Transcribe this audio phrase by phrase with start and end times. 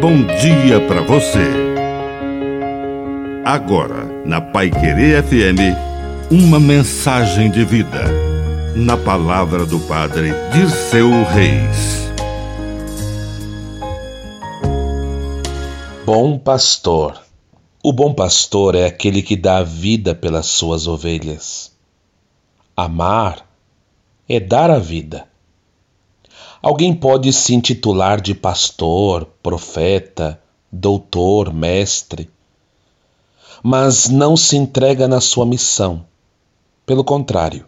[0.00, 1.44] bom dia para você.
[3.44, 5.76] Agora, na Pai Querer FM,
[6.30, 8.04] uma mensagem de vida.
[8.74, 12.10] Na palavra do Padre Dirceu Reis.
[16.06, 17.20] Bom pastor.
[17.82, 21.72] O bom pastor é aquele que dá a vida pelas suas ovelhas.
[22.74, 23.46] Amar
[24.26, 25.29] é dar a vida.
[26.62, 32.28] Alguém pode se intitular de pastor, profeta, doutor, mestre,
[33.62, 36.04] mas não se entrega na sua missão.
[36.84, 37.66] Pelo contrário,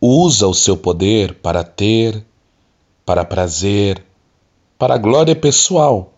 [0.00, 2.24] usa o seu poder para ter,
[3.04, 4.04] para prazer,
[4.78, 6.12] para glória pessoal.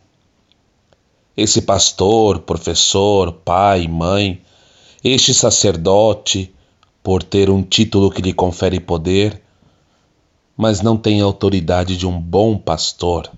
[1.37, 4.43] Esse pastor, professor, pai, mãe,
[5.03, 6.55] este sacerdote,
[7.03, 9.42] por ter um título que lhe confere poder,
[10.57, 13.31] mas não tem a autoridade de um bom pastor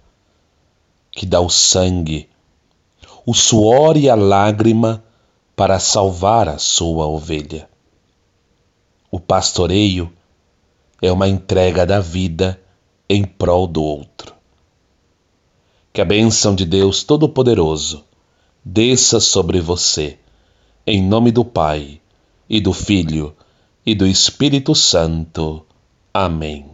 [1.11, 2.29] que dá o sangue,
[3.25, 5.03] o suor e a lágrima
[5.55, 7.69] para salvar a sua ovelha.
[9.11, 10.13] O pastoreio
[11.01, 12.61] é uma entrega da vida
[13.09, 14.35] em prol do outro.
[15.93, 18.05] Que a bênção de Deus Todo-Poderoso
[18.65, 20.19] desça sobre você,
[20.85, 22.01] em nome do Pai,
[22.49, 23.37] e do Filho,
[23.87, 25.65] e do Espírito Santo.
[26.13, 26.74] Amém.